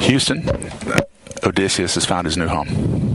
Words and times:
Houston, 0.00 0.48
Odysseus 1.44 1.94
has 1.94 2.06
found 2.06 2.26
his 2.26 2.36
new 2.36 2.48
home. 2.48 3.07